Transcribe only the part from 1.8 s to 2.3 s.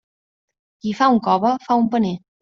un paner.